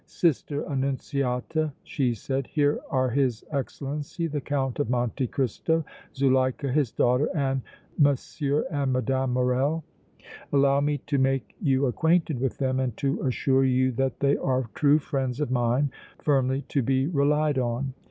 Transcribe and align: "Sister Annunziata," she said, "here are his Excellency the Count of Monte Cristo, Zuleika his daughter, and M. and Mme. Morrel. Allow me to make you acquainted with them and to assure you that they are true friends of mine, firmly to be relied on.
"Sister 0.07 0.67
Annunziata," 0.67 1.71
she 1.83 2.15
said, 2.15 2.47
"here 2.47 2.79
are 2.89 3.11
his 3.11 3.43
Excellency 3.51 4.25
the 4.25 4.41
Count 4.41 4.79
of 4.79 4.89
Monte 4.89 5.27
Cristo, 5.27 5.85
Zuleika 6.15 6.69
his 6.71 6.91
daughter, 6.91 7.29
and 7.35 7.61
M. 8.03 8.17
and 8.79 8.93
Mme. 8.93 9.29
Morrel. 9.31 9.83
Allow 10.51 10.79
me 10.81 10.97
to 11.05 11.19
make 11.19 11.55
you 11.61 11.85
acquainted 11.85 12.39
with 12.39 12.57
them 12.57 12.79
and 12.79 12.97
to 12.97 13.21
assure 13.21 13.63
you 13.63 13.91
that 13.91 14.21
they 14.21 14.35
are 14.37 14.71
true 14.73 14.97
friends 14.97 15.39
of 15.39 15.51
mine, 15.51 15.91
firmly 16.17 16.63
to 16.69 16.81
be 16.81 17.05
relied 17.05 17.59
on. 17.59 17.93